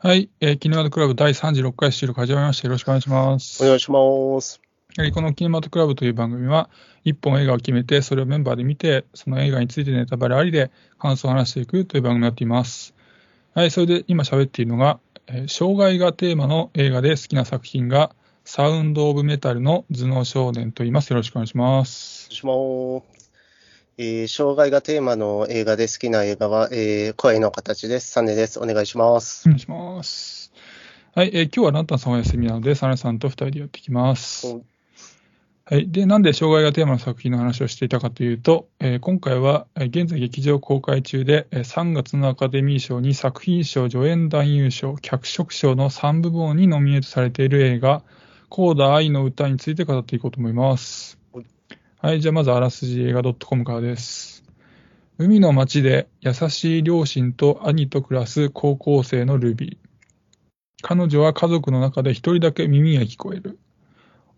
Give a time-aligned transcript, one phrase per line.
[0.00, 2.68] はい、えーキネマトクラブ第36回収録始まりました。
[2.68, 3.64] よろしくお願いします。
[3.64, 4.60] お願いします。
[4.96, 6.70] えーこのキネマトクラブという番組は、
[7.02, 12.94] 一本映画を決めて、それをメンバーで見て、その映画についてネタバレありで感想を話していくという番組をやっています。
[13.54, 21.10] はい、それで今喋っているのが、えー障害がテーマの映画で好きな作品が、サウンド・オブ・メタルの頭脳少年と言います。
[21.10, 22.28] よろしくお願いします。
[22.30, 23.17] お願いします。
[24.00, 28.12] えー障害がテーマの映画で好きな映画は、えー声の形です。
[28.12, 28.60] サネです。
[28.60, 29.48] お願いします。
[29.48, 30.52] お願いします。
[31.16, 34.46] はい、えー今日はランタンさんお休みなので、サネさんと二人でやっていきます。
[34.46, 34.62] うん
[35.70, 35.90] はい。
[35.90, 48.04] で、なんで障害がテーマの作品の話をしていたかというと、えー今回は、えー現在劇場公開中で、えー3月のアカデミー賞に作品賞、助演男優賞、脚色賞の3部門にノミネートされている映画、
[48.48, 51.18] コーダ愛の歌について語っていこうと思います
[52.00, 52.20] はい。
[52.20, 54.44] じゃあまずあらすじ映画 .com からです。
[55.18, 59.88] 海の町で優しい両親と兄と暮らす高校生のルビー。
[60.80, 63.58] 彼女は家族の中で一人だけ耳が聞こえる。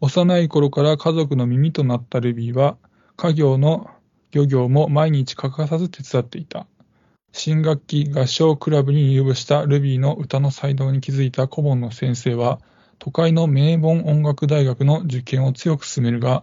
[0.00, 2.78] 幼い頃から家族の耳となったルビーは、
[3.18, 3.90] 家業の
[4.30, 6.66] 漁業も毎日欠かさず手伝っていた。
[7.32, 12.58] 新学期合唱クラブに入部したルビーの歌の才能に気づいた顧問の先生は、
[12.98, 16.42] 都会の名門音楽大学の受験を強く進めるが、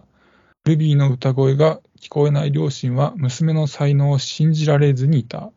[0.68, 5.50] ルビーの歌声が聞こえない両親は娘の才能を信じられずにいた。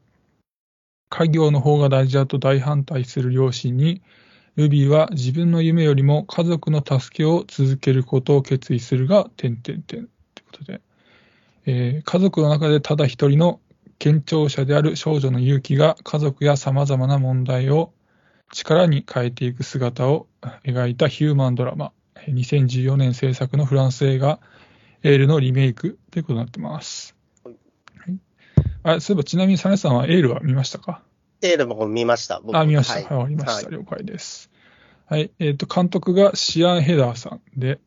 [1.09, 4.01] 家業の方が大事だと大反対する両親に、
[4.55, 10.09] ルビーは自分の夢よりも家族の助けを続けることを決意するが、点々点という
[10.49, 10.81] ことで、
[11.65, 13.59] えー家族の中でただ一人の
[13.99, 17.91] 健聴者である少女の勇気が家族や様々な問題を
[18.53, 20.27] 力に変えていく姿を
[20.63, 24.39] 描いたヒューマンドラマ、2014年制作のフランス映画、
[25.03, 27.15] エールのリメイクということになってます。
[27.43, 27.55] はい
[28.83, 31.01] はい、あそういえばちなみにサネさんはエールは見ましたか？
[31.41, 32.39] エールも見ました。
[32.39, 32.93] 僕あ、見ました。
[32.93, 33.53] はい、はいわかりました。
[33.53, 34.51] はい了解です。
[35.07, 35.31] はい。
[35.39, 37.79] えっ、と、監督がシアン・ヘダーさんで、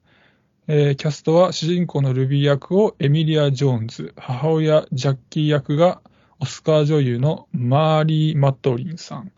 [0.66, 6.02] えーキャストは主人公のルビー役をエミリア・ジョーンズ、母親ジャッキー役が
[6.40, 9.32] オスカー女優のマーリー・マットリンさん、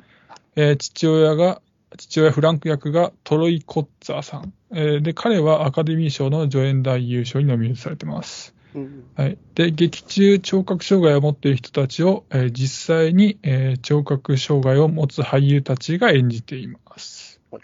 [0.56, 1.60] えー父親が、
[1.96, 8.54] 父親フランク役がトロイ・コッツァーさん、えーで、彼はアカデミー賞の助演男優賞にノミネートされてます。
[8.74, 9.38] うんはい。
[9.54, 17.40] で、劇中、聴覚障害を持っている人たちを、えー実際に、えー聴覚障害を持つ俳優たちが演じています。
[17.50, 17.62] はい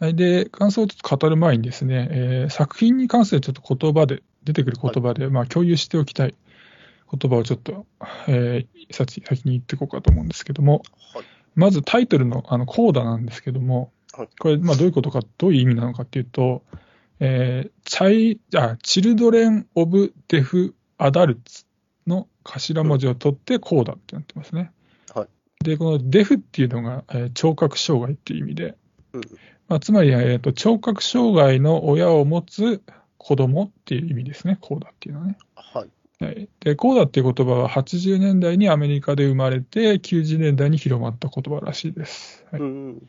[0.00, 0.14] はい。
[0.16, 6.34] で、感想をちょっと語る前にですね、えー作品に関するちょっと言葉で、出てくる言葉で、まあ、共有しておきたい
[7.10, 7.86] 言葉をちょっと、
[8.28, 10.82] えー先先に言っていこうかと思うんですけども、
[11.14, 16.62] はいまずタイトルの、あの、コーダなんですけどもはい、これ、まあ、どういうことか、どういう意味なのかっていうと、
[17.20, 21.66] えーチャイ、あ、チルドレン・オブ・デフ・アダルツ
[22.06, 24.70] の頭文字を取ってコーダってなってますね。
[25.14, 25.28] はい
[25.64, 28.76] で、このデフっていうのが、えー聴覚障害っていう意味で、
[29.12, 29.20] うん
[29.68, 32.82] まあ、つまり、えーと、聴覚障害の親を持つ
[33.16, 35.38] 子供っていう意味ですね、コーダっていうのはね。
[35.56, 35.88] はい。
[36.24, 42.44] はい、でコーダっていう言葉は80年代にアメリカで生まれて90年代に広まった言葉らしいです。
[42.50, 43.08] はいうん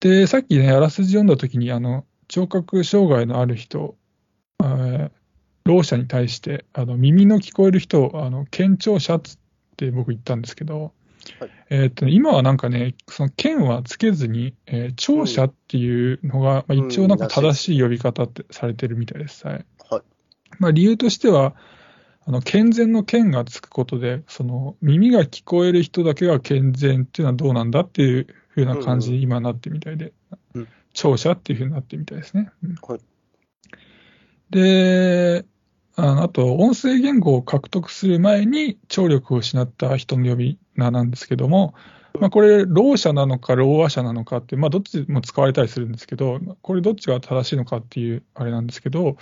[0.00, 3.96] で、さっきね、あらすじ読んだときに、あの、聴覚障害のある人、
[4.62, 5.10] えー
[5.64, 9.20] ろう者に対して、あの、耳の聞こえる人を、あの、健聴者っ
[9.76, 10.92] て僕言ったんですけど、
[11.40, 19.46] はいえーっとね今はなんかね、その県はつけずに、えー聴者っていうのが、まあ、一応なんか正しい呼び方ってされてるみたいです。
[19.46, 19.66] はい。
[20.60, 21.54] はいまあ、理由としては、
[22.26, 30.12] あの健全の健がつくことで、その耳が聞こえる人だけが健全っていうのはどうなんだっていう風な感じに今なってみたいで、
[30.54, 30.68] うん。
[30.92, 32.50] 聴者っていう風になってみたいですね。
[32.62, 33.00] うんはい。
[34.50, 35.44] で、
[35.96, 41.74] あのあと、音声言語を獲得する前に聴力を失った人の呼び名なんですけども、
[42.20, 49.16] まあ、これ、ろう者なのか、ろう話者なのかって、まあ、どっちも使われたりするんですけど、これ、どっちが正しいのかっていうあれなんですけど、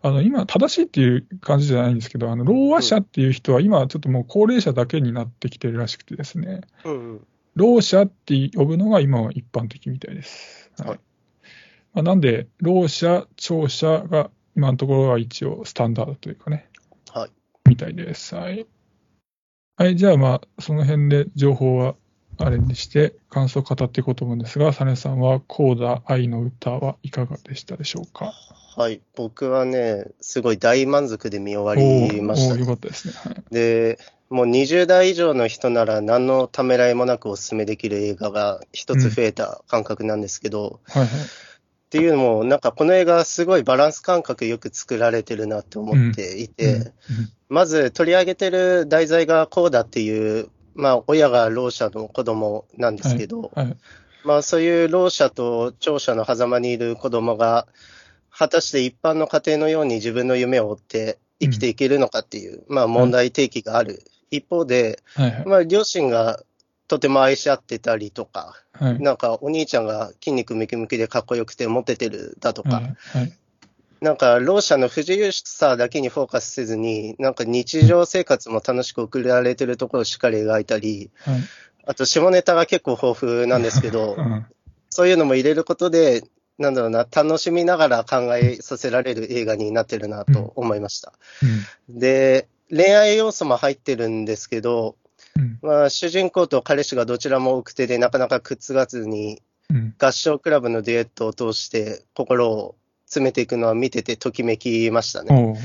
[0.00, 10.70] あの今、正しいっていう感じじゃないんですけど、あのろう話者っていう人は、今、ちょっともう高齢者だけになってきてるらしくてですね、うんうんろう者って呼ぶのが今は一般的みたいです。
[10.78, 10.98] はいはい
[11.92, 16.68] まあ、なんで、ろう者、聴者が今のところは一応スタンダードというかね、
[17.10, 17.30] はい。
[17.68, 18.36] みたいです。
[18.36, 18.64] はい。
[19.76, 21.96] はい、じゃあまあ、その辺で情報は
[22.36, 28.32] あれにして、感想を語っていこうと思うんですが、サネさんは、コーダ愛の歌はいかがでしたでしょうか？
[28.78, 29.00] はい。
[29.16, 33.14] 僕はね、すごい大満足で見終わりましたよかったですね。
[33.16, 33.42] はい。
[33.50, 33.98] で、
[34.30, 41.08] もう20代以上の人なら何のためらいもなくお勧めできる映画が一つ増えた感覚なんですけど、はいはい。
[41.08, 41.10] っ
[41.90, 46.92] ていうのも、なんかこの映画すごいバランス感覚よく作られてるなって思っていて、うんうん
[47.48, 53.76] まず取り上げてる題材がこうだっていう、まあ、親がろう者の子供なんですけど、はい。
[54.24, 57.66] まあ、そういうろう者と聴者の狭間にいる子供が、
[58.30, 64.02] 果たして一般の家庭のように自分の夢を追って生きていけるのかっていう、まあ、問題提起がある。
[64.30, 65.30] 一方で、はい。
[65.30, 65.46] はい。
[65.46, 66.42] まあ、両親が
[66.86, 69.00] とても愛し合ってたりとか、はい。
[69.00, 72.96] なんかお兄ちゃんが筋肉ムキムキでかっこよくてモテてるだとか、はい。
[73.18, 73.32] はい。
[74.00, 81.40] なんか、ろう者の不自由さだけにフォーカスせずに、なんか日常生活も楽しく送られてるところをしっかり描いたり、はい。
[81.84, 84.46] あと下ネタが結構豊富なんですけど う、ん。
[84.90, 86.22] そういうのも入れることで、
[86.58, 91.12] なんだろうな、楽しみながら考えさせられる映画になってるなと思いました。
[91.88, 91.98] うん。
[91.98, 94.96] で、恋愛要素も入ってるんですけど、
[95.36, 95.58] うん。
[95.62, 99.40] まあ、主人公と彼氏がどちらも奥手でなかなかくっつがずに、
[99.70, 99.94] うん。
[99.98, 102.74] 合唱クラブのデュエットを通して心を
[103.04, 105.34] 詰めていくのは見ててときめきましたね。
[105.34, 105.56] おうおう。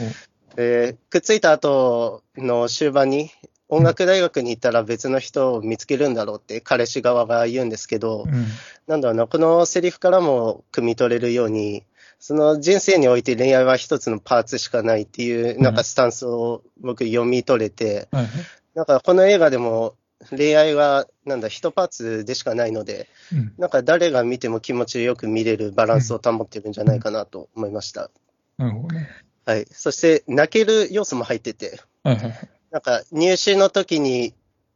[0.55, 3.31] でくっついた後の終盤に、
[3.69, 8.45] 音楽大学に行ったら別の人を見つけるんだろうって彼氏側が言うんですけど、うん。
[8.87, 11.83] なんだろうな、このセリフからも汲み取れるように、
[12.19, 18.27] その人生において恋愛は一つのパーツしかないっていう、なんかスタンスを僕読み取れて、はい。
[18.75, 19.95] なんかこの映画でも
[20.29, 23.53] 恋愛はなんだ、一パーツでしかないので、うん。
[23.57, 28.09] なんか誰が見ても気持ちよく見れるバランスを保ってるんじゃないかなと思いました。
[28.57, 29.09] なるほどね。
[29.45, 29.65] はい。
[29.71, 32.49] そして泣ける要素も入ってて、はいはいはい。
[32.73, 34.33] なんか入試の時に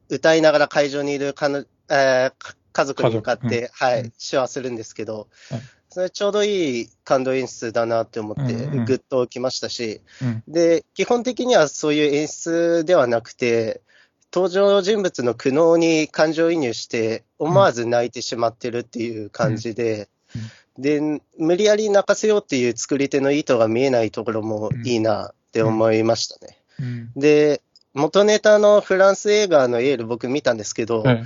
[0.07, 3.73] 歌いながら会場にいるかの、えーか家族に向かって、家族。
[3.73, 5.61] はい、うん手話するんですけど、はい。
[5.89, 10.43] それちょうどいい感動演出だなって思って、うんうんぐっときましたし、うん。
[10.47, 13.81] で、基本的にはそういう演出ではなくて、
[14.31, 20.07] 登場人物の苦悩に感情移入して、思わず泣いてしまってるっていう感じで、
[20.77, 21.01] で、
[21.39, 26.59] 無理やり泣かせようっていう作り手の意図が見えないところもいいなって思いましたね。
[26.79, 27.11] うん。
[27.15, 27.63] で、
[27.97, 31.25] 元ネタのフランス映画のエール僕見たんですけど、はいはい。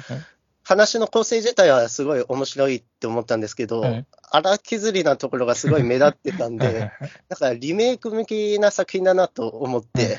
[0.64, 6.90] 話の構成自体はすごい面白いって思ったんですけど、はい荒削りなところがすごい目立ってたんで、
[7.28, 10.18] だからリメイク向きな作品だなと思って、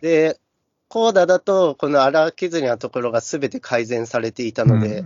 [0.00, 0.40] で、
[0.88, 5.04] コーダだとこの荒削りなところが全て改善されていたので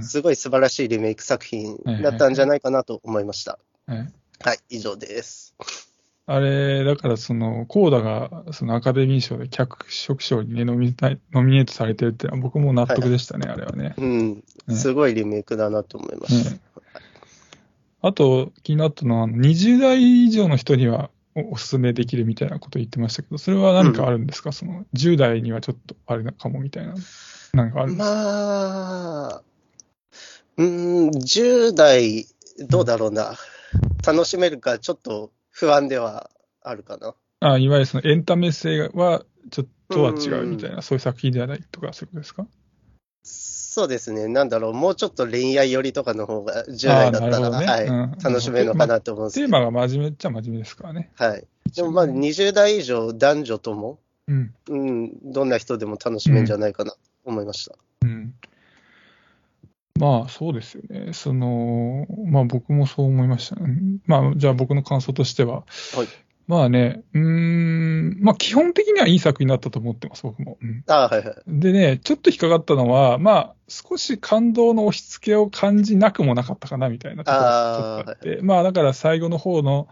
[0.00, 3.58] すごい素晴らしいリメイク作品だったんじゃないかなと思いました。
[3.86, 4.12] はい
[4.42, 5.54] はい、以上です。
[6.32, 13.96] あれ、だからその、コーダがそのアカデミー賞で脚色賞にね、ノミネノミネートされてるってのは僕も納得でしたね、あれはね。
[13.98, 16.50] うん、ねすごいリメイクだなと思いました。
[16.50, 16.60] ね
[18.00, 26.94] あと、気になったのは、あの20代以上の人にはおおすすめできるみたいなこと言ってましたけど、それは何かあるんですか、その、10代にはちょっとあれかもみたいな。
[27.54, 29.42] なんかあるんですか、まあ、
[30.58, 32.24] うーん、10代、
[32.68, 33.34] どうだろうな。
[34.06, 36.30] 楽しめるか、ちょっと不安では
[36.62, 37.14] あるかな。
[37.40, 42.46] あいわゆるそのエンタメ性はちょっとは違うみたいな、そういう作品ではないとか、そういうことですか？
[43.22, 44.26] そうですね。
[44.26, 49.46] なんだろう、もうちょっと恋愛寄りとかの方が10代だったら、ねはい、うん楽しめるのかなと思うんですけど。
[49.46, 51.10] テーマが真面目っちゃ真面目ですからね。
[51.14, 51.46] はい。
[51.76, 54.54] でもまあ、20代以上、男女とも、うん。
[54.68, 57.76] うん、どんな人でも楽しめるんじゃないかなと思いました。
[58.02, 58.34] うん。
[60.00, 61.12] まあ、そうですよね。
[61.12, 63.76] その、まあ僕もそう思いました、ね。
[64.06, 65.56] まあ、じゃあ僕の感想としては、
[65.94, 66.08] はい。
[66.46, 70.56] まあね、うーん、まあ基本的にはいい作品だったと思ってます、僕も。
[70.62, 71.34] うんあーはいはい。
[71.46, 79.86] でね、ちょっと引っかかったのは、まあ、少し感動の押し付けを感じなくもなかったかな、みたいなところがあって、まあ、だから最後の方の、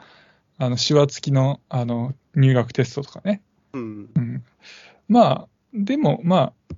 [0.56, 3.42] あの、手話付きの、あの、入学テストとかね。
[3.74, 4.08] うん。
[4.16, 4.44] うん。
[5.06, 6.74] まあ、でも、まあ、好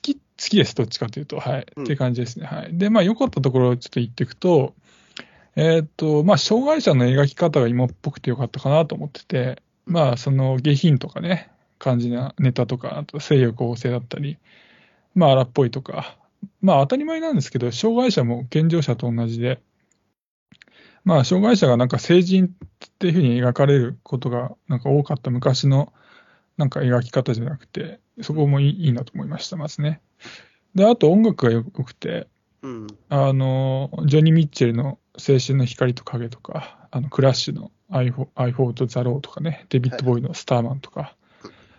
[0.00, 1.66] き、好きです、どっちかというと、はい。
[1.76, 2.46] うんっていう感じですね。
[2.46, 2.76] はい。
[2.76, 4.74] で、まあ、良かったところをちょっと言っていくと、
[5.56, 14.38] えーっと、まあ、障害者の描き方が今っぽくてよかったかなと思ってて、まあ、その下品とかね、感じなネタとか、あと性欲旺盛だったり、
[15.14, 16.18] まあ、荒っぽいとか、
[16.60, 19.60] まあ、当たり前なんですけど、障害者も健常者と同じで、
[21.04, 22.50] まあ、障害者がなんか成人っ
[22.98, 25.92] ていうふうに描かれることがなんか多かった昔の
[26.56, 30.00] なんか描き方じゃなくて、そこもいいいいなと思いました、まずね。
[30.74, 32.28] で、あと音楽がよくて、
[32.62, 32.86] うん。
[33.08, 41.14] あの、ジョニー・ミッチェルの青春の光と影とか、あの、クラッシュの I f o u とザローとかね、デビッド・ボーイのスターマンとか、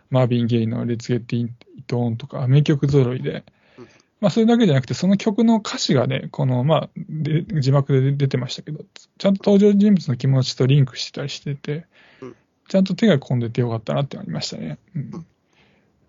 [0.09, 3.43] マービン・ゲイのレッツ・ゲッティ・イトーンとか、名曲揃いで
[3.77, 3.87] うん、
[4.21, 8.85] まあ、それだけじゃなくて、その曲の歌詞がね、この、まあ、で字幕で出てましたけど、
[9.17, 11.85] ちゃんと登場人物の気持ちとリンクしてたりしてて
[12.21, 12.35] うん、
[12.69, 14.79] ちゃんと手が込んでてよかったなってありましたね。
[14.95, 15.25] うん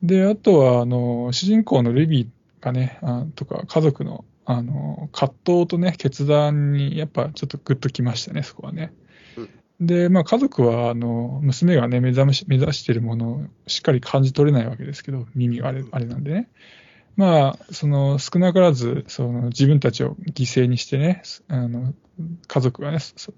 [0.03, 8.93] で、あとは、あの、主人公のルビーがね、あとか、家族の、あの、葛藤とね、決断に、やっぱちょっとグッときましたね、そこはね。
[9.81, 16.49] で、まあ、家族は、あの、娘がね、目覚めし、目指しているものをしっかり感じ取れないわけですけど、耳があれ、あれなんでね。
[17.19, 21.93] まあ、その少なからずその自分たちを犠牲にしてね、あの
[22.47, 23.33] 家族がねそ、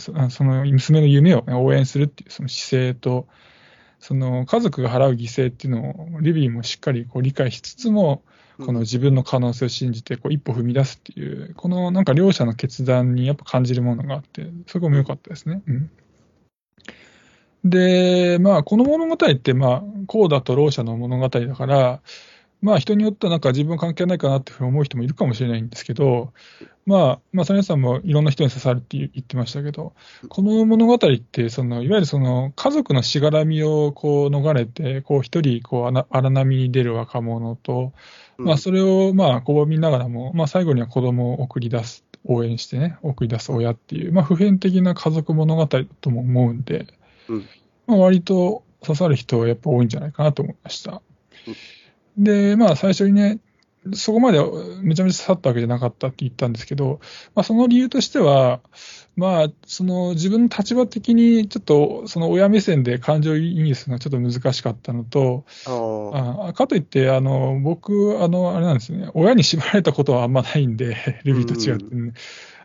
[0.00, 3.28] その娘の夢を、ね、応援するっていうその姿勢と、
[4.00, 8.22] その家族が払う犠牲っていうのをリビーもしっかりこう理解しつつも、
[8.64, 15.62] この自分の可能性を信じてこう一歩踏み出すっていう、このなんか両者の決断にやっぱ感じるものがあって、そこも良かったですね。
[15.66, 15.90] うん、
[17.64, 22.00] で、まあ、この物語って、まあ、こうだとろう者の物語だから、
[22.62, 26.32] まあ人によってはなんか自分関係ないかなって思う人もいるかもしれないんですけど、
[26.86, 29.94] まあ、まあ、サニさんもいろんな人に刺さるって言ってましたけど、
[30.28, 37.92] この物語って、そのいわゆるその家族のしがらみをこう逃れて、こう一人こう荒波に出る若者と、
[38.38, 46.86] まあそれをまあ拒みながらも、まあ最後には子供を送り出す、応援してね、送り出す親っていう、まあ普遍的な家族物語だとも思うんで、
[47.86, 51.02] まあ割と刺さる人はやっぱ多いんじゃないかなと思いました。
[52.16, 53.40] で、まあ最初にね、
[53.94, 54.38] そこまで
[54.82, 57.00] めちゃめちゃ刺さったわけじゃなかったって言ったんですけど、
[57.34, 58.60] まあ、その理由としては、
[59.16, 72.12] まあ、その自分の立場的にちょっとその親目線で感情移入するのはちょっと難しかったのと、あかといって、あの僕、あの、あれなんですね、親に縛られたことはあんまないんで、 ルビーと違って、ね、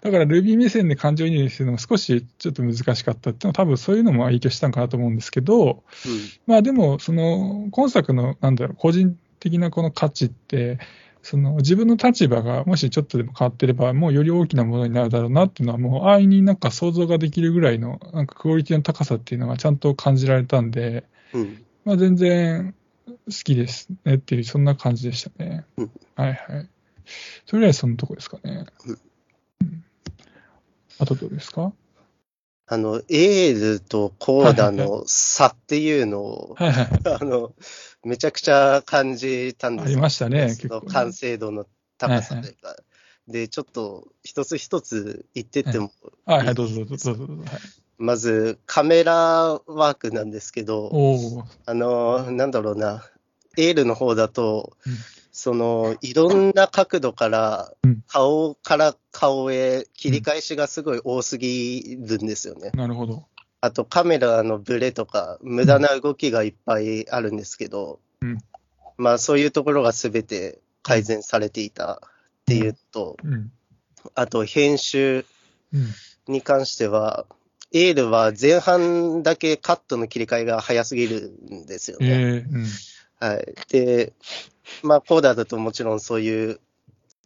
[0.02, 5.82] だからルビー目線で感情移入するのも少しちょっと難しかったっていうのは、多分そういうのも影響したのかなと思うんですけど、うん、
[6.46, 10.80] まあでも、その今作の、なんだろう、個人的なこの価値って、
[11.22, 22.76] その自分の立場がもしちょっとでも変わってれば、もうより大きなものになるだろうなっていうのは、もう安易になんか想像ができるぐらいの、なんかクオリティの高さっていうのがちゃんと感じられたんで、うん、まあ全然
[23.08, 25.66] 好きですねっていう、そんな感じでしたね。
[25.78, 26.70] うん、はいはい。
[27.46, 28.66] とりあえずそのとこですかね。
[28.88, 29.84] うん、
[31.00, 31.72] あとどうですか？
[32.68, 36.88] あの、エールとコーダの差っていうのを、はいはい、
[37.22, 37.54] あの、
[38.06, 40.82] めちゃくちゃ感じたんですありましたね、結構、ね。
[40.92, 41.66] 完成度の
[41.98, 42.68] 高さというか。
[42.70, 42.84] はいは
[43.30, 45.92] い、で、ちょっと一つ一つ言ってってもいい、
[46.26, 47.34] はい、はい、どうぞどうぞどうぞ。
[47.44, 47.62] はい
[47.98, 50.92] まず、カメラワークなんですけど、
[51.66, 53.06] あの、なんだろうな、
[53.58, 54.94] エールの方だと、うん、
[55.32, 57.72] その、いろんな角度から、
[58.08, 62.72] 顔から顔へ切り返しがすごい多すぎるんですよね。
[62.74, 63.28] うん、なるほど。
[63.66, 68.38] あとカメラのブレとか、無駄な動きがいっぱいあるんですけど、うん、
[68.98, 72.00] まあそういうところがすべて改善されていたっ
[72.46, 73.52] ていうと、うん、
[74.14, 75.26] あと編集
[76.28, 77.26] に関しては、
[77.72, 82.08] エールは前半だけカットの切り替えが早すぎるんですよね。
[82.08, 83.56] えーはい。
[83.70, 84.14] で、
[84.84, 86.60] まあ、コーダーだともちろんそういう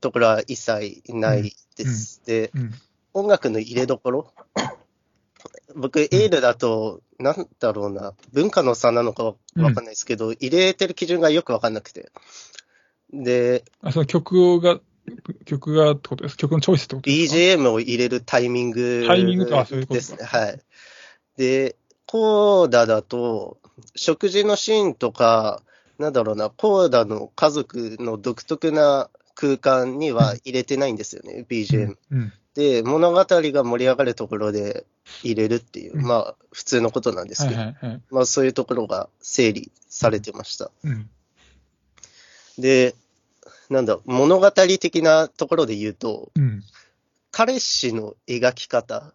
[0.01, 2.21] ところは一切ないです。
[2.21, 2.73] うん、で、うん、
[3.13, 4.33] 音楽の入れどころ、
[5.75, 12.11] 僕、エールだと、なんだろうな、文化の差なのかわかんないですけど、入れてる基準がよくわかんなくて。
[13.11, 14.79] で、あ、その曲が、
[15.45, 20.23] 曲がってことです曲のチョイスってことですか ?BGM を入れるタイミング、ね、タイミングと、あ、そういうことですね。
[20.23, 20.59] はい。
[21.37, 23.57] で、コーダだと、
[23.95, 25.61] 食事のシーンとか、
[25.97, 31.95] なんだろうな、コーダの家族の独特な空間には入れてないんですよね、BGM。
[32.11, 34.85] うん、で、物語が盛り上がるところで
[35.23, 40.71] 入れるっていう、うん、まあ、普通のことなんですけど、はいはいはい、まあ、そういうところが整理されてました。
[40.83, 41.09] うん、
[42.57, 42.95] で、
[43.69, 46.31] なんだ、物語的なところで言うと、
[47.31, 49.13] 彼氏の描き方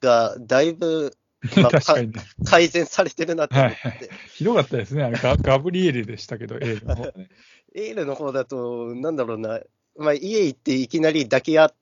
[0.00, 1.16] がだいぶ
[1.60, 2.12] まあ、ね、
[2.44, 3.76] 改善されてるなって思って。
[3.76, 5.02] はいはい、ひどかったですね。
[5.02, 7.28] あれガガブリエルでしたけど、エールの方、ね。
[7.74, 9.60] エールの方だと、なんだろうな、
[9.96, 11.74] まあ、家行っていきなり抱き合っ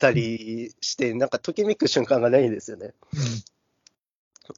[0.00, 2.94] たりして、うん、なんかときめく瞬間がないんですよね。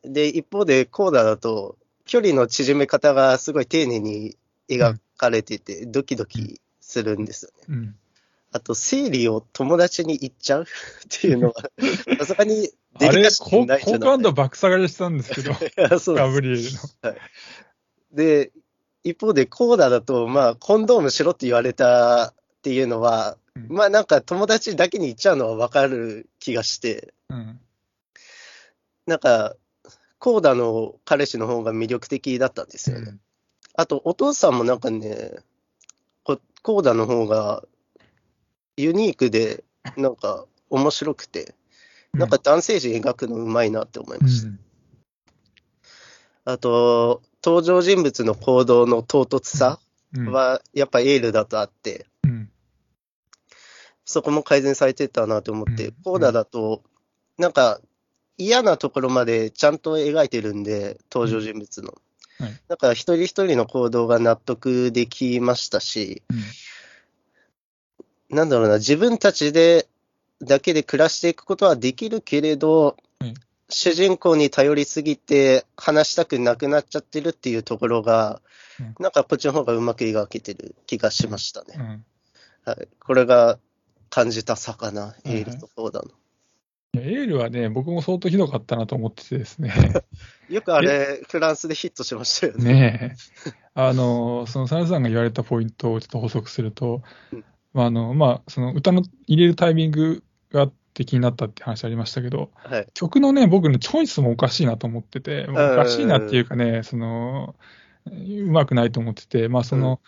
[0.04, 4.36] うん、で、一方でコーダだと、距離の縮め方がすごい丁寧に
[4.68, 7.64] 描かれてて、ドキドキするんですよね。
[7.68, 7.94] うん
[8.54, 10.62] あと、生理を友達に言っちゃう？
[10.64, 10.66] っ
[11.08, 11.54] ていうのは、
[12.20, 15.52] さすがにデリカシーないじゃない好感度爆下がりしたんですけど、
[16.14, 16.78] ガブリエルの。
[17.00, 17.18] はい。
[18.12, 18.52] で、
[19.04, 27.60] 一方でコーダだと、まあ、コンドームしろって言われたっていうのは、うん、まあなんか友達だけに言っちゃうのはわかる気がして、うん、
[29.06, 29.54] なんか、
[30.18, 33.10] コーダの彼氏の方が魅力的だったんですよね。
[33.10, 33.20] うん、
[33.74, 35.32] あと、お父さんもなんかね、
[36.62, 37.64] コーダの方が
[38.76, 39.64] ユニークで、
[39.96, 41.56] なんか面白くて、
[42.12, 44.48] なんか男性陣描くのうまいなって思いました。
[44.48, 44.60] うん、
[46.44, 49.80] あと、登場人物の行動の唐突さ
[50.14, 52.04] は、やっぱエールだとあって、うん、
[54.12, 56.82] そこも改善されてたなと思って、コーダだと、
[57.38, 57.80] なんか
[58.36, 61.94] 嫌なところまでちゃんと描いてるんで、登場人物の。
[62.38, 62.60] はい。
[62.68, 66.22] だから一人一人の行動が納得できましたし、
[68.28, 69.88] なんだろうな、自分たちで、
[70.40, 73.34] だけで暮らしていくことはできるけれど、うん。
[73.68, 78.42] 主人公に頼りすぎて話したくなくなっちゃってるっていうところが、
[78.78, 78.94] うん。
[78.98, 81.74] なんかこっちの方がうまく描けてる気がしましたね。
[81.78, 82.04] うん。
[82.64, 83.58] はい、これが
[84.12, 86.10] 感じた差かな、はいエールとフォーダの。
[86.94, 89.72] エールはね、僕も相当ひどかったなと思っててですね。
[90.50, 92.64] よくあれ、フランスでヒットしましたよね。
[92.74, 93.16] ね
[93.46, 93.52] え。
[93.74, 97.02] あの、そのサラさんが言われたポイントをちょっと補足すると、
[97.32, 102.86] うんまあ、あの、まあ、その歌の入れるタイミングがあって気になったって話ありましたけど、はい。
[102.92, 107.54] 曲のね、僕のチョイスもおかしいなと思ってて、んおかしいなっていうかね、その、
[108.06, 110.02] うまくないと思ってて、まあ、その、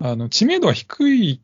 [0.00, 1.40] あの、知名度が低い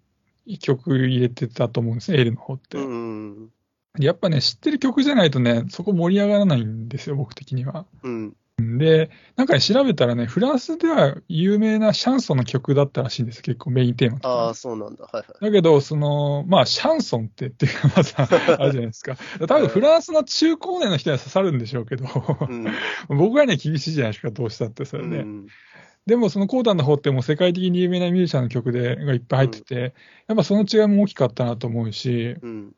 [0.59, 2.79] 曲入れてたと思うんですね、エールの方って。
[2.79, 3.51] うん。
[3.99, 7.87] やっぱね、知ってる曲じゃないとね、そこ盛り上がらないんですよ、僕的には。
[8.03, 8.37] うん。
[8.79, 15.05] で、なんかね、調べたらね、フランスでは有名なシャンソンの曲だったらしいんです、結構メインテーマとかああ、そうなんだ。
[15.05, 15.45] はいはい。
[15.45, 19.17] だけど、その、まあ、シャンソンってっていうか、まず、 あるじゃないですか。
[19.47, 22.07] 多分フランスの中高年の人には刺さるんでしょうけど、
[22.49, 22.67] うん。
[23.09, 25.19] 僕はね、厳しいじゃないですか、どうしたって、それね。
[25.19, 25.47] うん
[26.07, 29.95] でも、そのコーダンの方ってもう世界的に有名なミュージシャンの曲でがいっぱい入ってて、
[30.27, 32.75] やっぱその違いも大きかったなと思うし、うん。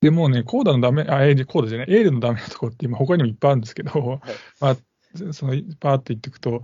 [0.00, 4.20] でもうね、コーダのダメ、あ、エール、コーダじゃない、エールのダメなところって今他にもいっぱいあるんですけど、
[4.60, 4.76] まあ、
[5.32, 6.62] その、パーって言っていくと、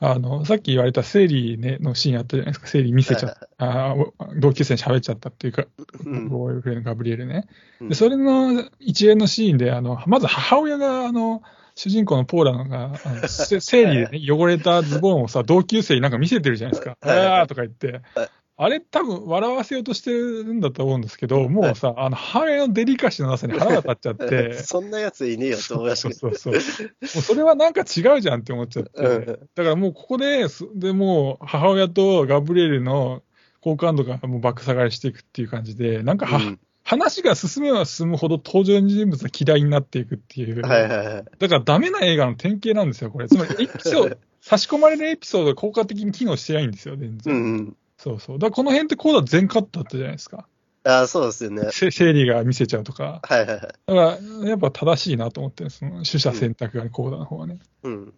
[0.00, 5.66] あの、さっき言われた生理、ね、のシーンあったじゃないですか、生理見せちゃった、あお同級生に喋っちゃったっていうか、
[6.04, 6.28] うん。
[6.28, 7.48] ボーイフレンドガブリエルね。
[7.80, 7.88] うん。
[7.88, 11.42] で、それの一連のシーンで、あの、まず母親が、あの、
[11.78, 16.98] 主人公のポーラのが、あのせ生理でね、汚れたズボンをさ、同級生になんか見せてるじゃないですか。
[17.00, 18.28] はいあーとか言ってはい。
[18.60, 26.34] あれ多分笑わせようとしてるんだと思うんですけど、もうさ、あの、母親のデリカシーのなさに腹が立っちゃって、 そんなやついねえよと思いましたそう。
[26.34, 26.86] そうそう。
[26.86, 28.90] もうそれはなんか違うじゃんって思っちゃって。
[29.00, 33.22] うんだからもうここで、そでもう母親とガブリエルの
[33.60, 36.58] 好感度がもう爆下がりしていくっていう感じで、なんかは、うん
[36.88, 40.66] 話が進めば進むほど登場人物が嫌いになっていくっていう。
[40.66, 41.24] はいはいはい。
[41.38, 43.28] だからダメな映画の典型なんですよ、これ。
[43.28, 47.34] つまりエピソード、 差し込まれるエピソードが効果的に機能してないんですよ、全う然。
[47.34, 47.76] んうん。
[47.98, 48.38] そうそう。
[48.38, 50.48] だからこの辺ってこうだ全カットだったじゃないですか。
[50.84, 51.68] ああ、そうですよね。
[51.72, 53.20] せ生理が見せちゃうとか。
[53.22, 53.60] はいはいはい。
[53.60, 57.58] だから、やっぱ正しいなと思って、その取捨選択がこうだの方はね。
[57.82, 58.14] うん。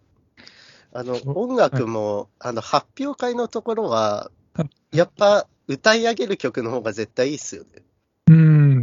[0.93, 7.83] あの、音楽も、あの、発表会のところはは、やっぱ歌い上げる曲の方が絶対いいっすよね。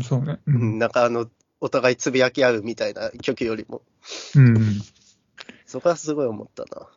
[0.03, 0.41] そうね。
[0.47, 0.79] ううんん。
[0.79, 1.29] なんかあの、
[1.61, 3.83] お互いつぶやき合うみたいな曲よりも。
[4.37, 4.57] うん。
[5.67, 6.89] そこはすごい思ったな。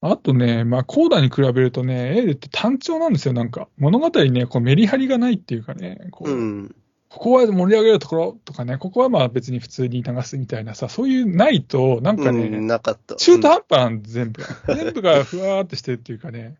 [0.00, 3.68] あとね、まあ、コーダに比べるとね、エールって単調なんですよ、なんか。
[3.78, 6.74] 物語にね、こうメリハリがないっていうかね、こううん。
[7.08, 13.16] ここは盛り上げるところとかね、ここはまあ別に普通に流すみたいなさ、そういうないと、なんかね、うん、なかった。
[13.16, 14.74] 中途半端なん全部が。
[14.74, 16.56] 全部がふわーってしてるっていうかね。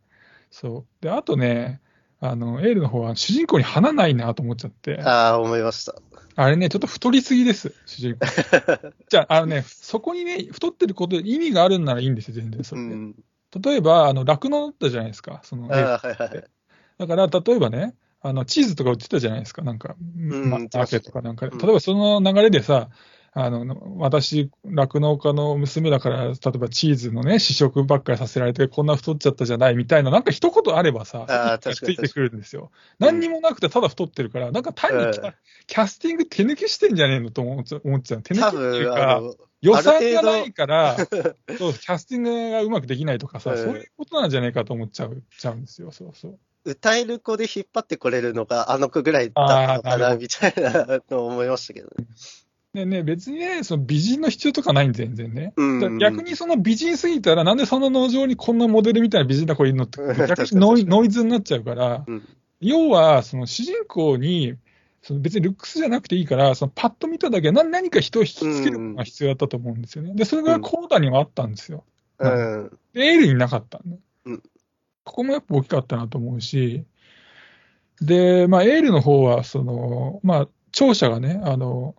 [0.51, 1.03] そう。
[1.03, 1.81] で、あとね、
[2.21, 5.95] あの、エールの方は主人公に花ないなと思っちゃってうん、ああ、思いました。
[6.39, 8.27] あれね、ちょっと太りすぎです、主人公。
[9.09, 12.95] じゃあ、あのね、そこにね、太ってることで意味があるんならいいんですよ、全然それで。
[12.95, 13.15] うん。
[13.59, 16.45] 例えば、あの、酪農だったじゃないですか、その、ああ、はいはいはい。
[16.99, 21.53] だから、例えばね、あの、チーズとか売ってたじゃないですか、なんか、んま売ってましたねマーケットかなんかで。
[21.53, 22.91] うん例えばその流れでさ、
[23.39, 32.71] あの、私、酪農家の娘だから、例えばチーズのね、試食ばっかりさせられて、こんな太っちゃったじゃないみたいな、なんか一言あればさ、ついてくるんですよ。
[32.99, 35.35] 何にもなくて、ただ太ってるから、なんか単にキャ,、うん
[35.67, 37.83] キャスティング手抜きしてんじゃねえのと思っちゃう。
[38.23, 40.97] 手抜き多っていうか、の、予算がないから、
[41.59, 45.93] そう、キャスティングがうまくできないとかさ、うんそういうことなんじゃないかと思っちゃう、ちゃうんですよ。
[45.93, 46.39] そうそう。
[46.65, 52.07] 歌える子で引っ張ってこれるのがあの子ぐらいだったのかな、みたいなのを思いましたけどね。
[52.77, 55.55] でね、別にね、その美人の必要とかないん全然ね。
[55.99, 62.23] 逆にその美人すぎたら、なんでその農場にこんなモデルみたいな美人な子いるのって うん、逆ににノイノイズになっちゃうから、うん。
[62.61, 64.57] 要は、その主人公に、
[65.01, 70.13] その別にルックスじゃなくていいから、そのパッと見ただけ何何か人を引きつけるのが必要だったと思うんですよね。
[70.15, 71.85] で、それがコーダにはあったんですよ。
[72.19, 72.79] うん。
[72.93, 73.97] で、エールになかったんで。
[74.27, 74.43] うん
[75.05, 76.85] ここもやっぱ大きかったなと思うし、
[78.03, 81.95] で、まあ、エールの方は、その、まあ、聴者がね、あの、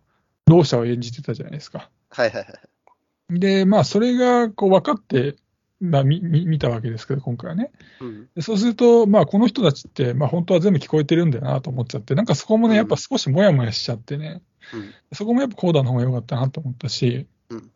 [0.47, 1.89] ろう者を演じてたじゃないですか。
[2.09, 3.39] はいはいはい。
[3.39, 5.35] で、まあ、それがこう分かって、
[5.79, 7.71] まあ、みみ見たわけですけど、今回はね。
[7.99, 8.29] うん。
[8.35, 14.41] でそうすると、まあ、この人たちって、まあ、本当は全部聞こえてるんだよなと思っちゃって、なんかそこもね、やっぱ少しもやもやしちゃってね、
[14.73, 14.93] うん。
[15.13, 17.71] そこもやっぱコーダの方が良かったなと思ったし、うん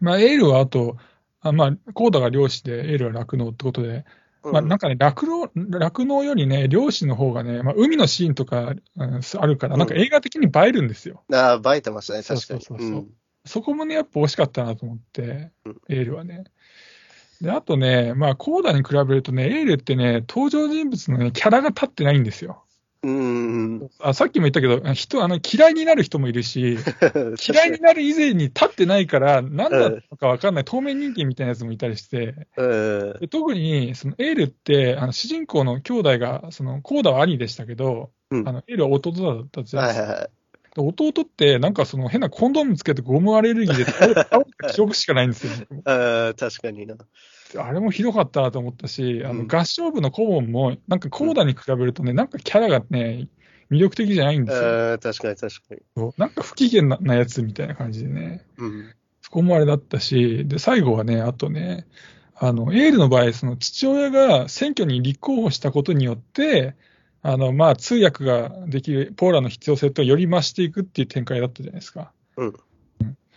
[0.00, 0.96] まあ、エールはあと、
[1.40, 4.04] あまあ、コーダが漁師で、エールは酪農ってことで、
[4.42, 11.22] まあ、なんかね、酪農、酪農よりね、漁師の方がね、まあ、海のシーンとか、うんあるから、なんか映画的に映えるんですよ。
[11.32, 12.40] ああ、映えてましたね、確かに。
[12.40, 13.10] そうそうそうそううん
[13.46, 16.44] そこもね、やっぱ惜しかったなと思ってうん、エールはね。
[17.40, 22.64] で、あとね、まあ、コーダに比べるとね、エールってね、登場人物のね、キャラが立ってないんですよ。
[23.02, 23.39] うーん。
[23.98, 26.78] あさっきも言ったけど、人、あの、嫌いになる人もいるし、
[27.48, 33.20] 嫌いになる以前に立ってないから、何だったのか分かんない、透明人間みたいなやつもいたりして、うん。
[33.20, 40.02] で特に、そのエールって、あの主人公の兄弟が、その、コーダは兄でしたけど、うんあの、エールは弟だったじゃないですか。
[40.02, 40.30] はいはいはい。
[40.74, 44.24] で弟って、なんかその変なコンドームつけてゴムアレルギーで倒れた
[44.72, 45.66] 記憶しかないんですよ。
[45.84, 46.96] あー確かにな。
[47.58, 53.26] あれもひどかったなと思ったし、あのうん合唱部の顧問も、なんかコーダに比べるとね、なんかキャラがね、
[53.70, 54.98] 魅力的じゃないんですよ。
[54.98, 55.80] 確かに確かに。
[55.96, 58.94] そうなんか不機嫌ななやつみたいな感じでね、うん。
[59.22, 61.86] そこもあれだったし、で、最後はね、あとね、
[62.34, 66.74] あの、エールの場合、その父親が選挙に立候補したことによって、
[67.22, 72.12] あの、まあ、通訳ができるポーラの必要性とより増していくっていう展開だったじゃないですか。
[72.36, 72.54] うん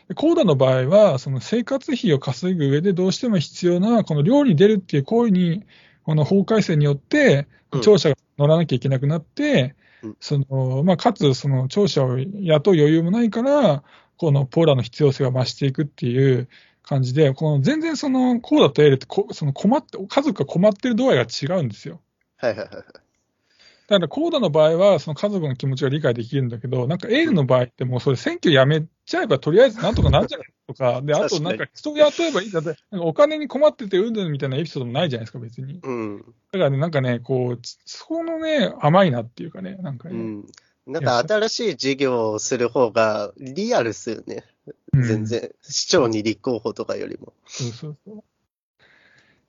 [0.10, 5.66] でコーダの場合は、その生活費を稼ぐ上でどうしても必要な、この寮に出るっていう行為に、
[6.04, 9.83] この法改正によって、うん庁舎が乗らなきゃいけなくなって、うん
[10.20, 13.84] その、まあ、かつ、その庁舎を雇う余裕もないから、
[14.18, 16.48] このポーラの必要性が増していくっていう
[16.84, 22.02] 感じで、この全然その、コーダとエールってこ、その困って、家族が困ってる度合いが違うんですよ。
[22.38, 22.86] はいはいはいはい。
[22.86, 35.80] だから、コーダの場合は、その家族の気持ちが理解できるんだけど、なんかエールの場合って、もうそれ、選挙やめちゃえば、とりあえずなんとかなんじゃないとか、で、あとなんか人を雇えばいいんだって、なんかお金に困っててうんぬんみたいなエピソードもないじゃないですか、別に。
[35.84, 36.20] うん。
[36.52, 40.46] だからね、なんかね、こう、そのね、甘いなっていうかね、なんかね、うん。
[40.86, 44.46] なんか新しい事業をする方がリアルっすよね。
[44.94, 45.52] うん全然。
[45.62, 47.34] 市長に立候補とかよりも。
[47.48, 48.24] そうそうそう。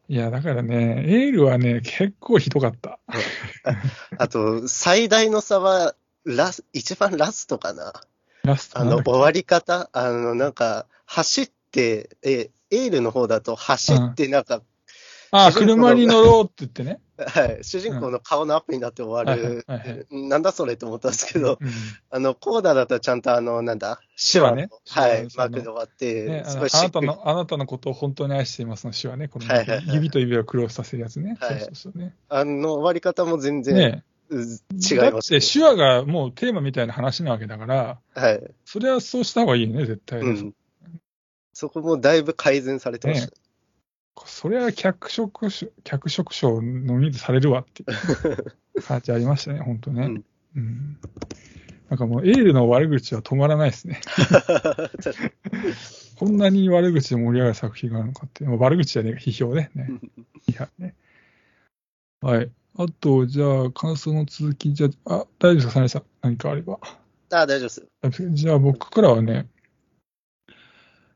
[0.08, 2.98] いや、だからね、エールはね、結構ひどかった。
[4.18, 7.92] あと、最大の差は、ラス、一番ラストかな。
[8.42, 9.88] ラストあの、終わり方？
[9.92, 14.62] あの、なんか、走って、え、エールの方だと走って、なんか、
[15.30, 17.00] あ、主人公の車に乗ろうって言ってね。
[17.16, 19.64] はい、主人公の顔のアップになって終わる。
[20.10, 21.68] なんだそれと思ったんですけど、うん
[22.10, 31.36] あの、コーダだとちゃんとあの、なんだ、手話の、ねはい、マークで終わって、ね、あなたの、あなたのことを本当に愛していますの詩はね、この、はいはいはい指と指をクロスさせるやつね。
[31.40, 32.14] はいそうそうそうね。
[32.28, 35.40] あの終わり方も全然、ねう違いだってます、ね。
[35.40, 38.42] 手話がもうテーマみたいな話なわけだから、はい。
[38.64, 40.30] それはそうした方がいいよね、絶対ね。
[40.30, 40.54] うん。
[41.54, 43.32] そこもだいぶ改善されてました。
[44.26, 47.84] それは脚色賞、脚色賞のみでされるわって
[48.82, 50.06] 感じありましたね、本当ね。
[50.06, 50.24] うん
[50.56, 50.98] うん
[51.88, 54.00] なんかもうエールの悪口は止まらないですね。
[56.16, 59.70] こんなに悪口で盛り上がる作品があるのかって悪口じゃねえ、批評ね。
[59.76, 59.90] ね
[60.48, 60.94] 批判ね。
[62.20, 62.50] はい。
[62.76, 66.02] あと、じゃあ、感想の続き、じゃあ、あ、大丈夫ですか、サネさん。
[66.22, 66.80] 何かあれば。
[67.30, 68.30] あ、大丈夫です。
[68.30, 69.46] じゃあ、僕からはね、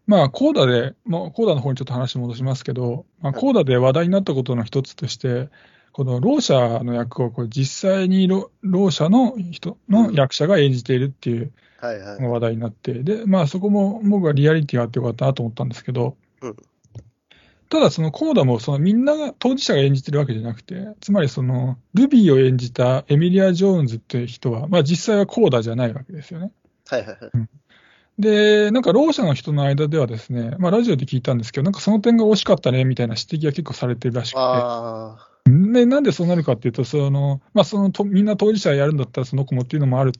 [0.09, 5.51] まあ、コーダで、まあ、コーダの方にちょっと話戻しますけど、まあ、コーダで話題になったことの一つとして、
[5.93, 11.53] このろう者の役をこう実際にろろう者の人の役者が演じているっていう。
[11.81, 16.57] 話題になって、で、まあそこも僕はリアリティがあってよかったなと思ったんですけど、うん
[17.69, 26.51] ただそのコーダもそのみんなが当事者が演じてるわけじゃなくて、つまりそのルビーを演じたエミリア・ジョーンズっていう人は、まあ実際はコーダじゃないわけですよね。
[26.89, 27.49] はいはいはい。
[28.19, 34.41] で、なんか、ろう者の人の間ではですね、まあ、ラジオで聞いたんですけど、なんかその点が惜しかったね、みたいな指摘が結構されてるらしくて。
[34.41, 40.13] あで、なんでそうなるかっていうと、その、まあ、そのと、みんな当事者やるんだったらその子もっていうのもある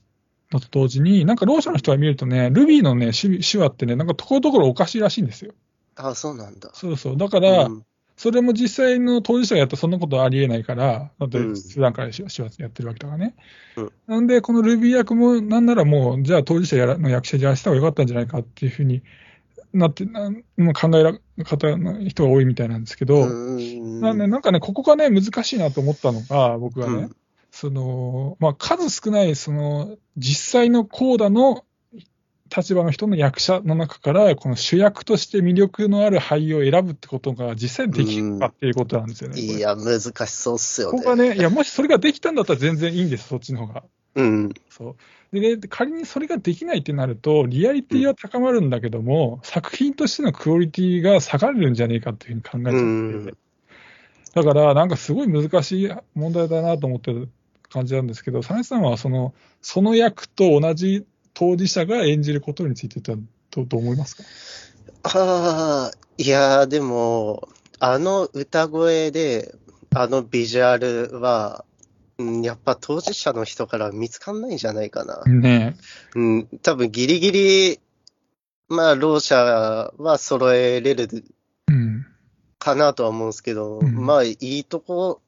[0.51, 5.53] のと同時に、なんか、ろう者の人が見るとね、ルビーのね、手手話ってね、なんか、ところどころおかしいらしいんですよ。
[5.95, 6.71] あ、あそうなんだ。
[6.73, 7.17] そうそう。
[7.17, 7.83] だから、うん
[8.19, 11.55] それも実際の当事者がやったらそんなことはありえないから、だってうん。
[11.55, 13.33] 普段から手話やってるわけだからね。
[13.77, 13.91] うん。
[14.07, 19.03] なんで、このルビー役もなんならもう、じゃあ当事者やらの役者じゃあした方がよかったんじゃないかっていうふうに
[19.71, 20.33] なって、な
[20.73, 21.03] 考え
[21.37, 24.01] る方の人が多いみたいなんですけど、うん。
[24.01, 27.15] なんでなんかね、ここがね、難しいなと思ったのが、僕はね、うん。
[27.51, 31.63] その、まあ、数少ない、その、実際のコーダの
[32.55, 39.39] 立場の人の役者の中から、この主役として魅力のある俳優を選ぶってことが実際にできるかっていうことなんですよね。
[39.39, 40.97] いや、難しそうっすよね。
[40.97, 43.83] ここがね、いや、もしそれができたんだったら全然いいんです、そっちの方が。
[44.15, 44.53] うん。
[44.69, 44.95] そ
[45.31, 45.39] う。
[45.39, 53.37] でね、仮にそれができないってなると、リアリティは高まるんだけども、作品としてのクオリティが下がるんじゃねえかっていうふうに考えちゃって、うん
[54.33, 57.29] だから、なんかすごい難しい問題だなと思ってる
[57.69, 61.05] 感じなんですけど、サネさんはその、その役と同じ
[61.39, 63.15] 当事者が演じることについてど
[63.49, 64.23] どどう思いますか？
[65.03, 67.47] ああ、いや、でも、
[67.79, 69.55] あの歌声で、
[69.95, 71.63] あのビジュアルは、
[72.17, 75.23] うんやっぱ当事者の人から見つかんないんじゃないかな。
[75.23, 75.77] ね
[76.13, 77.79] うん、多分ギリギリ、
[78.67, 81.07] まあ、ろう者は揃えれる
[81.69, 81.71] え。
[81.71, 82.05] うん。
[82.57, 85.21] かなとは思うんですけど、うんまあ、いいとこ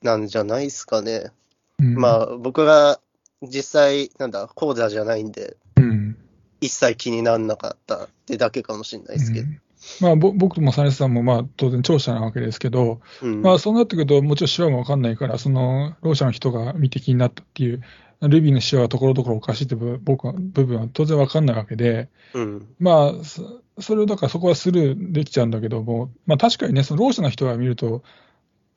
[0.00, 1.30] なんじゃないですかね。
[1.78, 2.98] うん、まあ、僕が
[3.42, 6.16] 実際、なんだ、講座じゃないんで、うん。
[6.60, 9.46] 一切気にならなかったってだけかもしれないですけど。
[9.46, 9.60] うん
[10.00, 13.42] まあ、ぼ僕もサネさんも、まあ、当然聴者なわけですけど、うん。
[13.42, 17.82] まあ、そうなってくると、もちろん手話もわかんないから、その、ろう者の人が見て気になったっていう、
[18.20, 22.66] ルビーの手話はところどころおかしいって部僕は部分は当然わかんないわけで、うん。
[22.80, 28.02] まあ、そそれをだからそこはスルーできちゃうんだけども、まあ確かにね、そのろう者の人が見ると、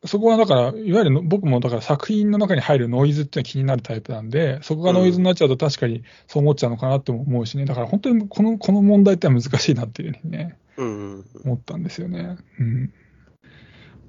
[0.05, 11.25] そこはだから、いわゆるの僕もだから作品の中に入るノイズっていうのは気になるタイプなんで、そこがノイズになっちゃうと確かにそう思っちゃうのかなっても思うしね、だから本当にこのこの問題って難しいなっていうふうにね、うん。
[11.45, 12.37] 思ったんですよね。
[12.59, 12.93] うん。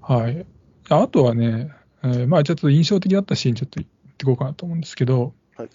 [0.01, 0.47] はい。
[0.89, 1.71] あとはね、
[2.03, 5.69] えーまあちょっと印象的だったシーンちょっと言っていこうかなと思うんですけど、はい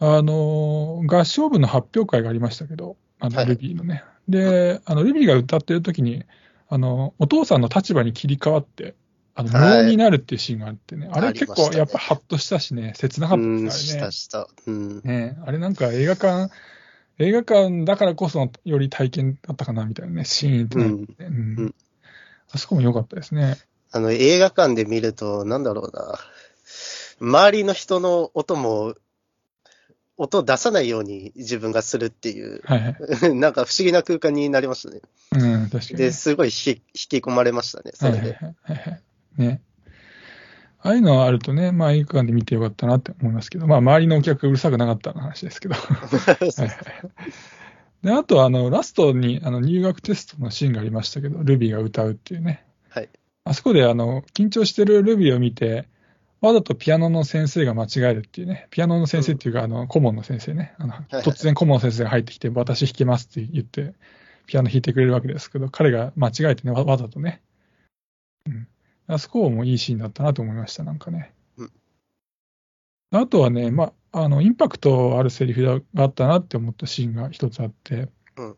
[0.00, 4.04] あのー合唱部の発表会がありましたけど、あのはいルビーのね。
[4.28, 6.24] で、あのルビーが歌ってる時に、
[6.68, 8.94] あの、お父さんの立場に切り替わって、
[9.34, 14.12] あの、無はい音になるっていうシーンがあってね、あれ結ありましたね構やっぱハッとしたしね、切なかったうん、ですねした。
[14.12, 14.48] した。
[14.66, 15.00] うん。
[15.02, 16.52] ねあれなんか映画館、
[17.18, 21.74] 映画館だからこそのより体験だったかなみたいなね、シーンってなって、うんうん
[22.52, 23.56] あそこも良かったですね。
[23.90, 26.18] あの、映画館で見ると、なんだろうな。
[27.20, 28.94] 周りの人の音も、
[30.16, 33.34] 音を出さないように自分がするっていう、はいはい。
[33.34, 35.00] なんか不思議な空間になりましたね。
[35.32, 35.96] うん、確かに。
[35.96, 38.18] で、すごい引き引き込まれましたね、それで。
[38.18, 39.02] はいはいはいはいはい。
[39.36, 39.60] ね。
[40.80, 45.74] ああいうのがあるとね、まあ映画館で見てよかったなって思いますけど、まあ周りのお客がうるさくなかったの話ですけど。
[48.02, 52.62] で、あとあの、ラストにあの入学テストのシーンがありましたけど、ルビーが歌うっていうね。
[52.90, 53.08] はい。
[53.44, 55.88] あそこであの、緊張してるルビーを見て、
[56.42, 63.94] わざとピアノの先生が間違えるっていうね、ピアノの先生っていうか、あの、顧問の先生ね、あのはい突然顧問の先生が入ってきて、私弾けますって言って、
[64.46, 67.40] ピアノ弾いてくれるわけですけど、彼が間違えてね、わわざとね。
[68.46, 68.68] うん。
[69.06, 71.32] あそこもいいシーンだったなと思いました、なんかね。
[71.58, 71.70] うん
[73.10, 75.62] あとはね、まあ、あの、インパクトあるセリフ
[75.94, 78.56] があったなって思ったシーンが一つあって、うん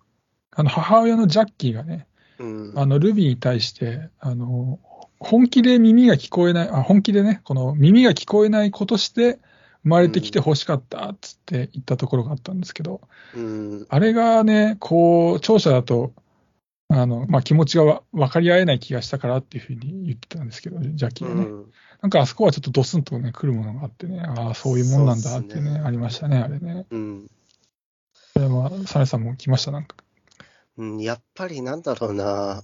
[0.59, 2.07] あの、母親のジャッキーがね、
[2.39, 2.73] うん。
[2.75, 4.81] あの、ルビーに対して、あの、
[5.19, 9.39] 本気で耳が聞こえない、あ、本気でね、この耳が聞こえない子として
[9.83, 13.03] 生まれてきて欲しかったっつって言ったところがあったんですけど、
[13.35, 13.87] うん。
[13.89, 16.13] あれがね、こう、聴者だと、
[16.89, 21.43] あの、まあ、気持ちがわ分かり合えない気がしたからっていうふうに言ってたんですけど、ジャッキーがね。
[21.43, 21.73] うん
[22.03, 26.87] なんかあそこはちょっとドスンとね、来るものがあってね、ああ、そういうもんなんだってね、ねありましたね、あれね。
[26.91, 27.27] うん。
[28.35, 29.97] それは、サネさんも来ました、なんか。
[30.77, 32.63] うん、やっぱりなんだろうな。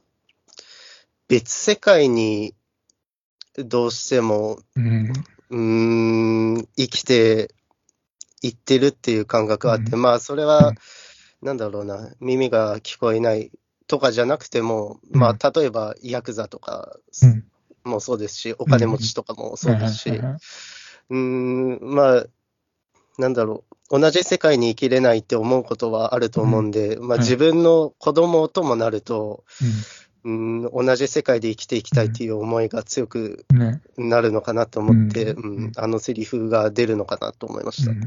[1.29, 2.55] 別世界に
[3.57, 5.13] どうしても、うん。
[5.51, 7.55] うーん、生きて
[8.43, 10.75] いってるっていう感覚があって、うまあ、それうはん、
[11.41, 13.51] なんだろうな、耳が聞こえない
[13.93, 17.45] とかじゃなくても、まあ、例えば、ヤクザとかうん。
[17.85, 22.27] もそうですし、お金持ちとかもそうですし、うーん、まあ、
[23.19, 27.19] なんだろう、同じ世界に生きれないって思うことはあると思うんで、まあ、はい。
[27.19, 29.45] 自分の子供ともなると、
[30.25, 30.63] うん。
[30.65, 33.83] うん、同じ世界で生きていきたいっていう思いが強くね。
[33.99, 35.57] なるのかなと思って、うん。
[35.57, 37.91] うんあのセリフが出るのかなと思いました。
[37.91, 38.01] うん。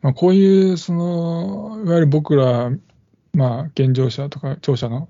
[0.00, 2.70] まあ、こういう、その、いわゆる僕ら、
[3.32, 5.08] まあ、健常者とか聴者の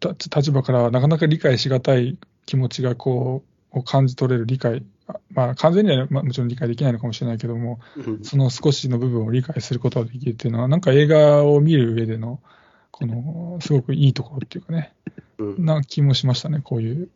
[0.00, 12.40] た立場からはなかなか理解しがたい気持ちがこう、を感じ取れる理解、あまあ、完全には、まあ、もちろん理解できないのかもしれないけども、うんその少しの部分を理解することができるっていうのは、なんか映画を見る上での、
[12.90, 14.92] この、すごくいいところっていうかね、
[15.38, 17.10] うんな気もしましたね、こういう、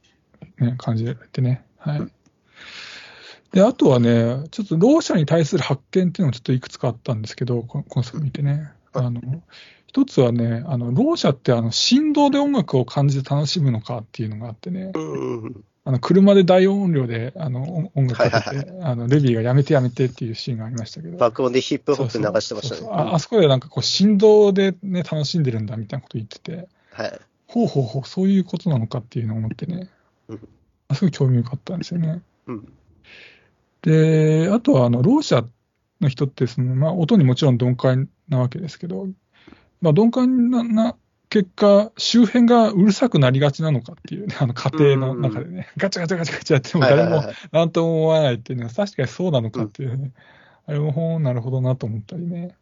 [0.59, 1.65] ね、感じでね。
[1.79, 2.09] はい。
[3.53, 8.71] で、あとはね、ちょっとろう者に対する発見っていうのもちょっといくつかあったんですけど、ここの作見てね。
[8.93, 9.21] あの、
[9.91, 14.93] 一つはね、あの、ろう者ってあの、振動で音楽を感じて楽しむのかっていうのがあってね、
[15.85, 21.19] あの、車で大音量で、あの、音音楽かけはいて、あの、ルビーがやめてやめてっていうシーンがありましたけど。
[21.19, 22.89] 爆音でヒップホップ流してましたね。
[22.89, 27.21] ああそこでなんかこう振動でね、楽しんでるんだみたいなこと言ってて、はい。
[27.49, 29.89] ほうほうほう、そういうことなのかっていうのを思ってね
[30.29, 30.49] うん、
[30.87, 32.23] あすごい興味深かったんですよね。
[32.47, 32.73] うん
[33.83, 35.49] で、あとは、あの、ろう者
[36.01, 39.09] の人って、その、まあ、音にもちろん鈍感なわけですけど、
[39.81, 40.97] まあ、鈍感なな
[41.31, 50.13] 結果、周辺がうるさくなりがちなのかっていうね、あの、家庭の中でね、ガチャガチャガチャガチャやっても誰もなんとも思わないっていうのは、確かにそうなのかっていうね、
[50.67, 52.57] あれも、ほん、なるほどなと思ったりね。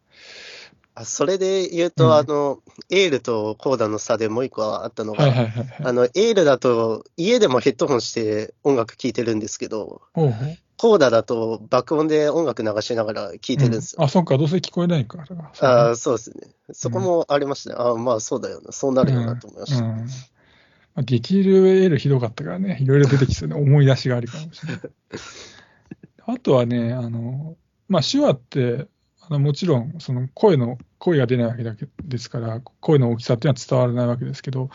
[0.95, 5.75] あそれで言ううんと、あの、エールとコーダの差でもう一個あったのが、はいはいはいはい。
[5.83, 13.97] あの、エールだと家でもヘッドホンして音楽聴いてるんですけど、ほうほうコーダだと爆音で音楽流しながら聴いてるんですよ。
[13.99, 15.51] うんあ、そっか、どうせ聞こえないからだ。
[15.59, 16.47] ああ、そうですね。
[16.71, 17.75] そこもありましたね。
[17.77, 18.71] ああ、まあそうだよな。
[18.71, 19.83] そうなるよなと思いました。
[19.83, 20.07] うん
[20.99, 24.81] まあ、ディティールひどかったからね、いろいろ出てきそうね、 思い出しがあるかもしれない。
[26.27, 28.87] あとはね、あの、まあ、手話って、
[29.29, 34.69] あのもちろん、その声の、声が出ないわけだけですから、声の大きさっていうのは伝わらないわけですけど、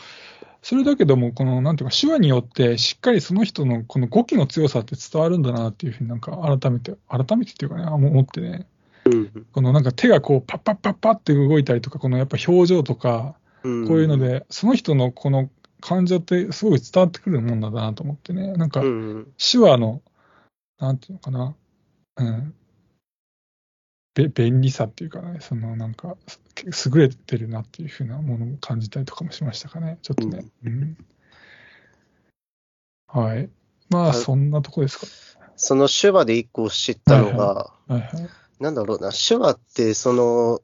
[0.61, 8.65] それだけども、この、なんていうか、手話によって、しっかりその人のこの語気の強さって伝わるんだなっていうふうになんか改めて、改めてっていうかね、あ思ってね、
[9.05, 9.45] うん。
[9.51, 13.87] このなんか手がこう、パッパッパッパって動いたりとか、このやっぱ表情とか、うん。
[13.87, 15.49] こういうので、その人のこの
[15.81, 19.27] 感情ってすごい伝わってくるもんだなと思ってね、なんかう、ん。
[19.37, 20.01] 手話の、
[20.79, 21.55] なんていうのかな、
[22.17, 22.53] うん、
[24.15, 26.15] べ便利さっていうかね、そのなんか、
[26.71, 30.45] す優れてるなっていうふうなものを感じたりとかもしましたかね、ちょっとね。
[30.63, 30.97] うん
[33.07, 33.49] はい。
[33.89, 35.07] まあ、はいそんなとこですか。
[35.57, 38.03] その手話で一個知ったのが、はいはい。
[38.59, 40.61] なんだろうな、手話って、その、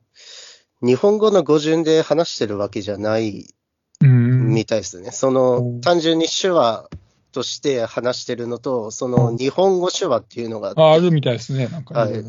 [0.82, 3.54] 日本語の語順で話してるわけじゃない
[4.02, 4.48] うん。
[4.48, 5.12] みたいですね。
[5.12, 6.90] そおの、ー単純に手話
[7.32, 12.24] として話してるのと、その日本語手話っていうのがあああるみたいですね、なんかはい。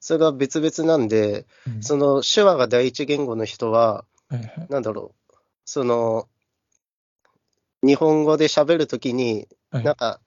[0.00, 1.82] それが別々なんで、うん。
[1.82, 4.66] その手話が第一言語の人は、はいはい。
[4.70, 5.34] なんだろう、
[5.64, 6.28] その、
[7.82, 9.84] 日本語で喋るときに、はい。
[9.84, 10.20] なんか、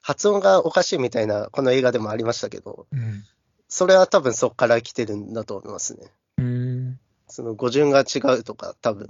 [0.00, 3.24] 発音がおかしいみたいな、この映画でもありましたけど、うん。
[3.68, 6.10] それは多分そこから来てるんだと思いますね。
[6.38, 9.08] うんその語順が違うとか、多分、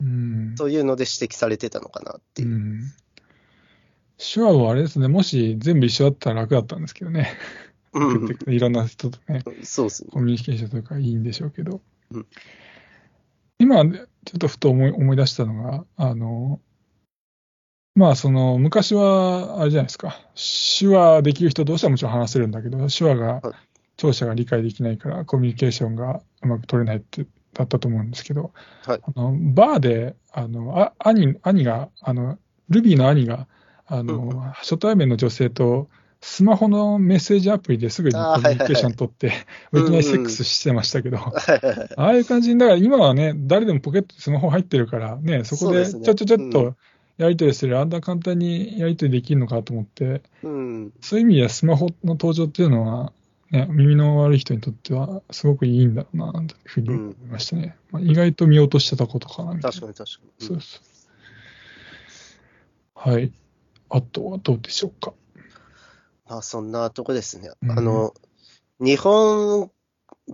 [0.00, 0.54] うん。
[0.56, 2.48] そういうので指摘されてたのかなっていう。
[2.48, 2.52] う。
[2.52, 2.92] ん。
[4.18, 7.36] 手話はあれですね、もし全部一緒だったら楽だったんですけどね。
[7.94, 10.10] うん、いろんな人とね、そうですね。
[10.12, 11.80] コミュニケーションとかいいんでしょうけど。
[12.10, 12.26] うん。
[13.58, 14.02] 今、ちょ
[14.36, 16.60] っとふと思い思い出したのが、あの、
[17.94, 23.42] まあ、その、昔は、あれじゃないですか、手話できる人同士はもちろん話せるんだけど、手話がはい、
[23.96, 28.52] 聴者が理解できないから、コミュニケーションがうまく取れないって、だったと思うんですけど、
[28.84, 29.00] はい。
[29.00, 32.36] あのバーで、あの、あ兄、兄が、あの、
[32.68, 33.46] ルビーの兄が、
[33.86, 34.40] あの、うん。
[34.40, 35.88] 初対面の女性と、
[36.26, 39.34] スマホのメッセージアプリですぐにコミュニケーション取って、は
[39.78, 41.32] いきなりセックスしてましたけど、あ
[41.96, 46.76] あいう感じに、だから今はね、誰でもポケットにスマホ入ってるから、ね、そこでちょちょちょっうと
[47.18, 50.92] やり取りする、あんな簡単にやり取りできるのかと思って、うん。
[51.02, 53.12] そういう意味ではスマホの登場っていうのは、
[53.50, 57.76] ね、耳の悪い人にとってはすごくいいんだろうな、というふうに思いましたね。
[57.90, 59.78] まあ、意外と見落としてたことかな、みたいな。
[59.78, 60.46] 確かに確かに。
[60.46, 60.80] そうそ
[63.06, 63.12] う。
[63.12, 63.30] はい。
[63.90, 65.12] あとはどうでしょうか。
[66.28, 67.50] まあ、そんなとこですね。
[67.62, 68.14] うんあの、
[68.80, 69.70] 日本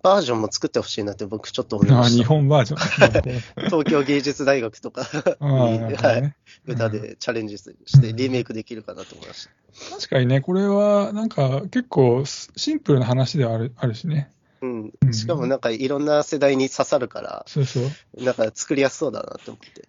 [0.02, 2.28] バージョンも作ってほしいなって僕ちょっと思いまあ日した。
[2.28, 3.40] 本バージョン。
[3.66, 5.06] 東京芸術大学とか
[5.40, 6.34] あに、あなるほはい、
[6.66, 7.72] 歌でチャレンジして
[8.08, 9.50] うんリメイクできるかなと思いました。
[9.96, 14.30] 確かにね、これはなんか結構シンプルな話ではあるあるしね。
[14.62, 15.06] うんう。
[15.06, 18.24] んしかもなんかいろんな世代に刺さるから、そうそう。
[18.24, 19.88] なんか作りやすそうだなって思って。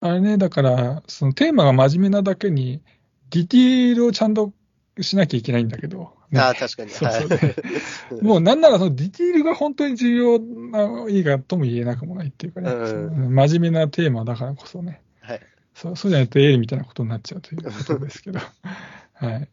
[0.00, 2.82] あれね、だから、そのテーマが真面目なだけに、
[3.30, 4.52] ディティールをちゃんと
[5.00, 6.90] しなきゃいけないんだけど、ねああ、確かに。
[6.90, 8.22] そうそうはい。
[8.22, 15.40] もうなんならそのディティールが本当に重要な映画とも言えなくもないっていうかね、うん真面目なテーマだからこそね、はい。
[15.74, 18.40] そうそうじゃないとエールみたいなことになっちゃうということですけど。
[19.14, 19.48] はい。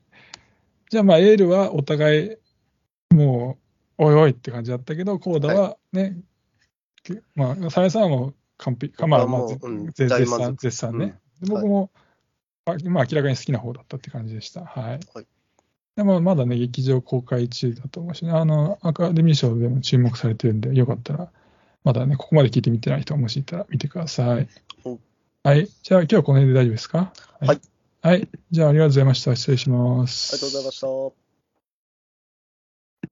[0.89, 2.35] じゃあまあエールはお互い、
[3.13, 3.57] も
[3.97, 6.17] う、おいおいって感じだったけど、コーダはね、
[7.03, 11.19] けまあ、サヤさんはもう完璧、かまあ、まあ、絶賛、絶賛ね。
[11.47, 11.91] 僕も、
[12.65, 14.65] あまあ、明らかに好きな方だったって感じでした。
[14.65, 14.99] はい。
[15.13, 15.25] はい
[15.97, 21.29] でもまだね、劇場公開中だと思うしね、あの、アカデミー賞でも注目されてるんで、よかったら、
[21.83, 24.47] まだね、ここまで聞いてみてない人はもしいたら見てください
[24.85, 24.99] お。
[25.43, 25.67] はい。
[25.83, 27.11] じゃあ、今日はこの辺で大丈夫ですか？
[27.41, 27.61] はい。
[28.01, 28.29] はい。
[28.51, 29.35] じゃあ、ありがとうございました。
[29.35, 30.33] 失礼します。
[30.33, 31.30] ありがとうございました。